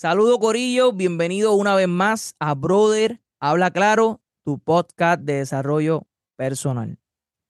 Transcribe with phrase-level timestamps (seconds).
[0.00, 7.00] Saludo Corillo, bienvenido una vez más a Brother Habla Claro, tu podcast de desarrollo personal.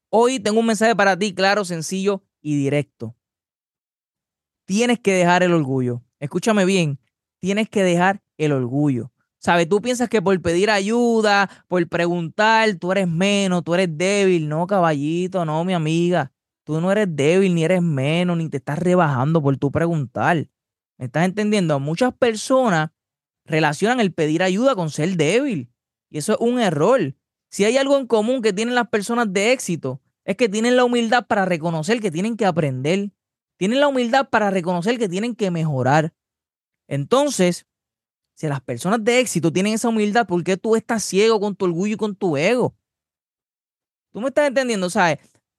[0.09, 3.15] Hoy tengo un mensaje para ti claro, sencillo y directo.
[4.65, 6.03] Tienes que dejar el orgullo.
[6.21, 6.99] Escúchame bien,
[7.39, 9.13] tienes que dejar el orgullo.
[9.37, 9.69] ¿Sabes?
[9.69, 14.49] Tú piensas que por pedir ayuda, por preguntar, tú eres menos, tú eres débil.
[14.49, 16.33] No, caballito, no, mi amiga.
[16.65, 20.49] Tú no eres débil, ni eres menos, ni te estás rebajando por tu preguntar.
[20.99, 21.79] ¿Me estás entendiendo?
[21.79, 22.91] Muchas personas
[23.45, 25.73] relacionan el pedir ayuda con ser débil.
[26.11, 27.15] Y eso es un error.
[27.51, 30.85] Si hay algo en común que tienen las personas de éxito, es que tienen la
[30.85, 33.13] humildad para reconocer que tienen que aprender.
[33.57, 36.13] Tienen la humildad para reconocer que tienen que mejorar.
[36.87, 37.67] Entonces,
[38.35, 41.65] si las personas de éxito tienen esa humildad, ¿por qué tú estás ciego con tu
[41.65, 42.77] orgullo y con tu ego?
[44.13, 45.19] Tú me estás entendiendo, ¿sabes?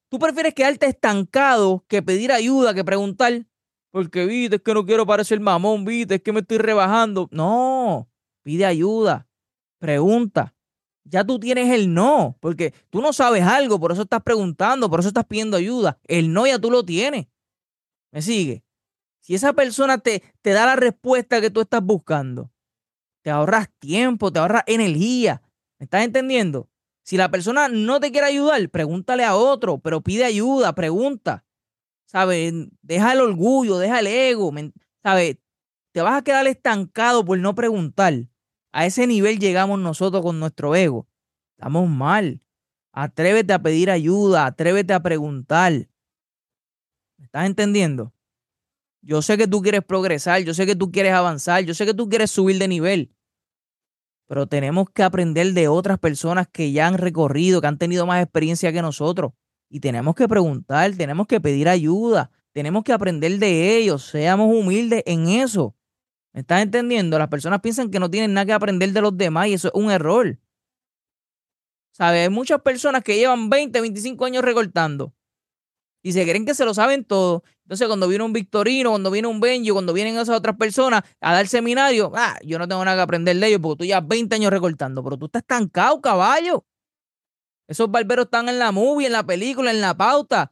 [0.10, 3.46] Tú prefieres quedarte estancado que pedir ayuda, que preguntar,
[3.92, 7.28] porque viste, es que no quiero parecer mamón, viste, es que me estoy rebajando.
[7.32, 8.10] No,
[8.44, 9.28] pide ayuda,
[9.80, 10.56] pregunta.
[11.04, 15.00] Ya tú tienes el no, porque tú no sabes algo, por eso estás preguntando, por
[15.00, 16.00] eso estás pidiendo ayuda.
[16.06, 17.28] El no ya tú lo tienes.
[18.12, 18.64] ¿Me sigue?
[19.20, 22.52] Si esa persona te, te da la respuesta que tú estás buscando,
[23.24, 25.42] te ahorras tiempo, te ahorras energía.
[25.80, 26.70] ¿Me estás entendiendo?
[27.04, 31.44] Si la persona no te quiere ayudar, pregúntale a otro, pero pide ayuda, pregunta.
[32.10, 32.52] ¿Sabes?
[32.82, 34.52] Deja el orgullo, deja el ego.
[35.04, 35.38] ¿Sabes?
[35.92, 38.28] Te vas a quedar estancado por no preguntar.
[38.72, 41.08] A ese nivel llegamos nosotros con nuestro ego.
[41.56, 42.42] Estamos mal.
[42.92, 45.72] Atrévete a pedir ayuda, atrévete a preguntar.
[47.18, 48.12] ¿Me estás entendiendo?
[49.02, 51.94] Yo sé que tú quieres progresar, yo sé que tú quieres avanzar, yo sé que
[51.94, 53.16] tú quieres subir de nivel,
[54.28, 58.22] pero tenemos que aprender de otras personas que ya han recorrido, que han tenido más
[58.22, 59.32] experiencia que nosotros.
[59.70, 65.04] Y tenemos que preguntar, tenemos que pedir ayuda, tenemos que aprender de ellos, seamos humildes
[65.06, 65.76] en eso.
[66.34, 67.18] ¿Me estás entendiendo?
[67.20, 69.74] Las personas piensan que no tienen nada que aprender de los demás y eso es
[69.76, 70.40] un error.
[71.92, 72.24] ¿Sabes?
[72.28, 75.14] Hay muchas personas que llevan 20, 25 años recortando
[76.02, 77.44] y se creen que se lo saben todo.
[77.64, 81.34] Entonces, cuando viene un Victorino, cuando viene un Benjo, cuando vienen esas otras personas a
[81.34, 84.36] dar seminario, ah, yo no tengo nada que aprender de ellos porque tú ya 20
[84.36, 86.66] años recortando, pero tú estás estancado, caballo.
[87.70, 90.52] Esos barberos están en la movie, en la película, en la pauta.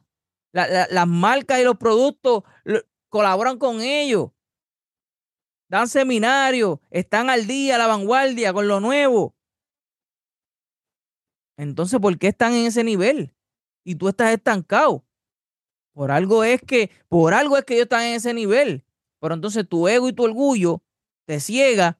[0.52, 2.44] las marcas y los productos
[3.08, 4.30] colaboran con ellos.
[5.68, 9.34] Dan seminarios, están al día, a la vanguardia, con lo nuevo.
[11.58, 13.34] Entonces, ¿por qué están en ese nivel?
[13.84, 15.04] Y tú estás estancado.
[15.94, 18.84] Por algo es que, por algo es que ellos están en ese nivel.
[19.20, 20.84] Pero entonces tu ego y tu orgullo
[21.26, 21.98] te ciega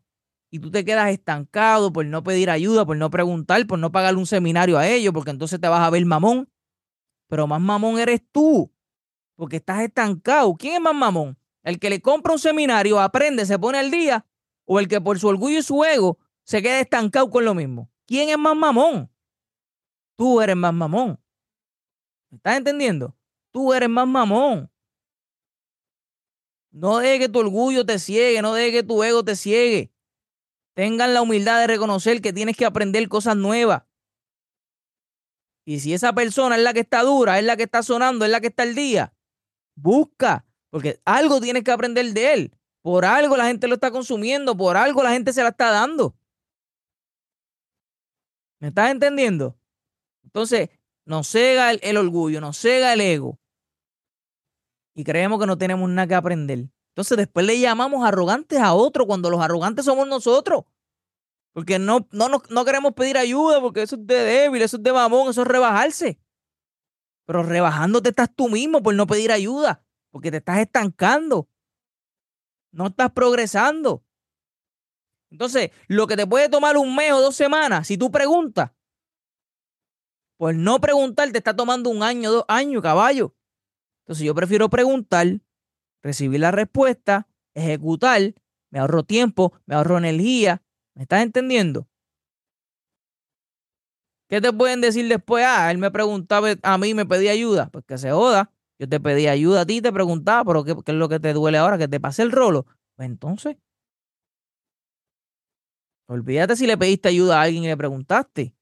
[0.50, 4.18] y tú te quedas estancado por no pedir ayuda, por no preguntar, por no pagarle
[4.18, 6.50] un seminario a ellos, porque entonces te vas a ver mamón.
[7.28, 8.72] Pero más mamón eres tú,
[9.36, 10.54] porque estás estancado.
[10.56, 11.38] ¿Quién es más mamón?
[11.62, 14.24] ¿El que le compra un seminario, aprende, se pone al día?
[14.64, 17.90] ¿O el que por su orgullo y su ego se queda estancado con lo mismo?
[18.06, 19.10] ¿Quién es más mamón?
[20.16, 21.20] Tú eres más mamón.
[22.30, 23.14] ¿Me estás entendiendo?
[23.50, 24.70] Tú eres más mamón.
[26.70, 29.92] No deje que tu orgullo te ciegue, no deje que tu ego te ciegue.
[30.78, 33.82] Tengan la humildad de reconocer que tienes que aprender cosas nuevas.
[35.66, 38.30] Y si esa persona es la que está dura, es la que está sonando, es
[38.30, 39.12] la que está al día,
[39.74, 42.56] busca, porque algo tienes que aprender de él.
[42.80, 46.16] Por algo la gente lo está consumiendo, por algo la gente se la está dando.
[48.60, 49.58] ¿Me estás entendiendo?
[50.22, 50.68] Entonces,
[51.04, 53.40] nos cega el, orgullo, nos cega el ego.
[54.94, 56.68] Y creemos que no tenemos nada que aprender.
[56.98, 60.64] Entonces después le llamamos arrogantes a otro cuando los arrogantes somos nosotros.
[61.52, 64.92] Porque no, no, no, queremos pedir ayuda porque eso es de débil, eso es de
[64.92, 66.18] mamón, eso es rebajarse.
[67.24, 71.48] Pero rebajándote estás tú mismo por no pedir ayuda, porque te estás estancando.
[72.72, 74.04] No estás progresando.
[75.30, 78.72] Entonces, lo que te puede tomar un mes o dos semanas, si tú preguntas,
[80.36, 83.36] por no preguntar, te está tomando un año, dos años, caballo.
[84.00, 85.40] Entonces yo prefiero preguntar,
[86.02, 88.34] recibir la respuesta, ejecutar,
[88.70, 90.62] me ahorro tiempo, me ahorro energía.
[90.94, 91.88] ¿Me estás entendiendo?
[94.28, 95.44] ¿Qué te pueden decir después?
[95.46, 97.70] Ah, él me preguntaba a mí, me pedía ayuda.
[97.70, 98.52] Pues que se joda.
[98.78, 101.32] Yo te pedí ayuda a ti, te preguntaba, pero ¿qué, qué es lo que te
[101.32, 101.78] duele ahora?
[101.78, 102.66] Que te pase el rolo.
[102.96, 103.56] Pues entonces,
[106.06, 108.54] olvídate si le pediste ayuda a alguien y le preguntaste.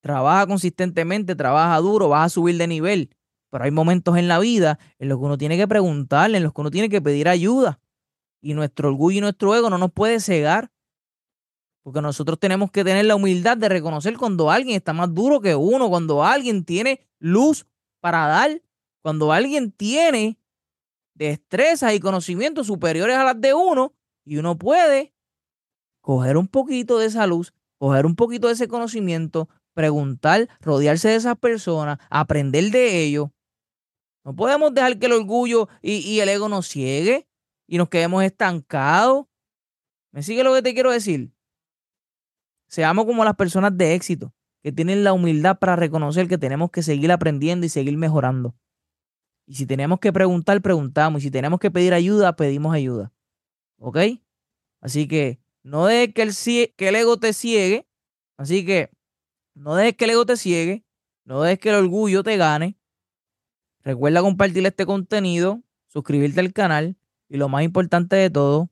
[0.00, 3.10] Trabaja consistentemente, trabaja duro, vas a subir de nivel.
[3.56, 6.52] Pero hay momentos en la vida en los que uno tiene que preguntarle, en los
[6.52, 7.80] que uno tiene que pedir ayuda.
[8.42, 10.70] Y nuestro orgullo y nuestro ego no nos puede cegar.
[11.82, 15.54] Porque nosotros tenemos que tener la humildad de reconocer cuando alguien está más duro que
[15.54, 17.66] uno, cuando alguien tiene luz
[18.00, 18.60] para dar,
[19.00, 20.38] cuando alguien tiene
[21.14, 23.94] destrezas y conocimientos superiores a las de uno
[24.26, 25.14] y uno puede
[26.02, 31.14] coger un poquito de esa luz, coger un poquito de ese conocimiento, preguntar, rodearse de
[31.14, 33.30] esas personas, aprender de ellos.
[34.26, 37.28] No podemos dejar que el orgullo y, el ego nos ciegue
[37.68, 39.26] y nos quedemos estancados.
[40.10, 41.32] ¿Me sigue lo que te quiero decir?
[42.66, 44.34] Seamos como las personas de éxito,
[44.64, 48.56] que tienen la humildad para reconocer que tenemos que seguir aprendiendo y seguir mejorando.
[49.46, 51.20] Y si tenemos que preguntar, preguntamos.
[51.22, 53.12] Y si tenemos que pedir ayuda, pedimos ayuda.
[53.78, 53.98] ¿Ok?
[54.80, 57.86] Así que no dejes que el, que el ego te ciegue.
[58.36, 58.90] Así que
[59.54, 60.84] no dejes que el ego te ciegue.
[61.24, 62.76] No dejes que el orgullo te gane.
[63.86, 66.96] Recuerda compartir este contenido, suscribirte al canal
[67.28, 68.68] y lo más importante de todo,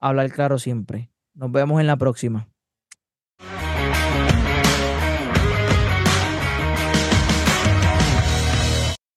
[0.00, 1.10] hablar claro siempre.
[1.34, 2.48] Nos vemos en la próxima.